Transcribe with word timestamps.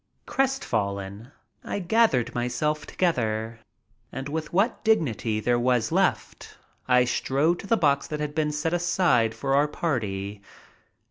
Crestfallen, 0.25 1.31
I 1.63 1.77
gathered 1.77 2.33
myself 2.33 2.87
together, 2.87 3.59
and 4.11 4.29
with 4.29 4.51
what 4.51 4.83
dignity 4.83 5.39
there 5.39 5.59
was 5.59 5.91
left 5.91 6.57
I 6.87 7.05
strode 7.05 7.59
to 7.59 7.67
the 7.67 7.77
box 7.77 8.07
that 8.07 8.19
had 8.19 8.33
been 8.33 8.51
set 8.51 8.73
aside 8.73 9.35
for 9.35 9.53
our 9.53 9.67
party. 9.67 10.41